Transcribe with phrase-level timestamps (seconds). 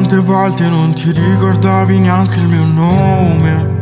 [0.00, 3.78] Quante volte non ti ricordavi neanche il mio nome.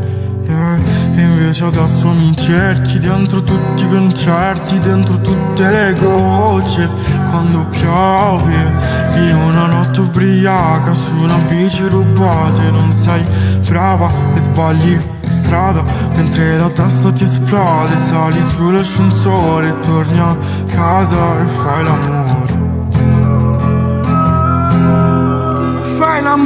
[1.14, 6.88] E invece adesso mi cerchi dentro tutti i concerti Dentro tutte le gocce
[7.31, 8.74] Quando piove
[9.15, 13.22] In una notte ubriaca Su una bici rubata E non sei
[13.69, 15.85] brava e sbagli strada
[16.16, 22.17] Mentre la testa ti esplode Sali sull'ascensore Torni a casa e fai l'amore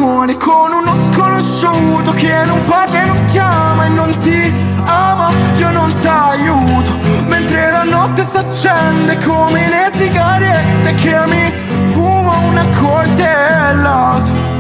[0.03, 4.53] Fai l'amore con uno sconosciuto Che non parla e non chiama e non ti
[4.85, 5.31] ama.
[5.59, 6.91] Io non t'aiuto.
[7.29, 11.53] Mentre la notte s'accende come le sigarette Che mi
[11.87, 14.51] fumo una coltellata.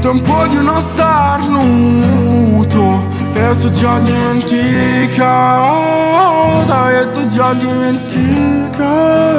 [0.00, 1.98] Tempo di uno starnuto
[3.34, 4.80] E tu già dimenticata
[6.90, 9.29] E tu già dimenticata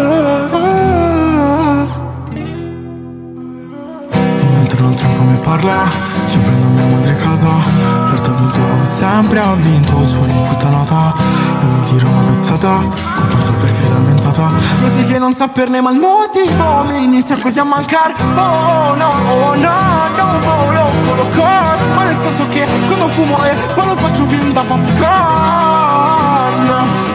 [5.51, 5.83] parla
[6.27, 11.13] Io prendo mia madre a casa ha vinto come sempre ha vinto Suoni puttanata
[11.61, 12.69] E mi tiro una pezzata
[13.15, 14.49] Compenso perché l'ha inventata
[14.81, 18.13] Così che non saperne ma il motivo Mi inizia quasi a mancare.
[18.35, 23.55] Oh no, oh no, no volo lo costo Ma nel senso che quando fumo e
[23.73, 24.89] quando faccio finta popcorn.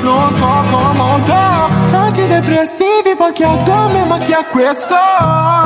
[0.02, 5.65] Non so comodo Tanti depressivi, pochi addome ma chi è questo?